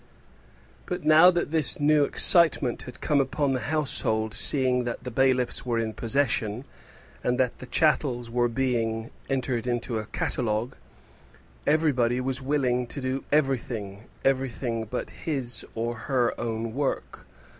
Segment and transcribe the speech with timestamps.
[0.87, 5.63] But now that this new excitement had come upon the household seeing that the bailiffs
[5.63, 6.65] were in possession,
[7.23, 10.75] and that the chattels were being entered in a catalogue,
[11.67, 17.27] everybody was willing to do everything everything but his or her own work.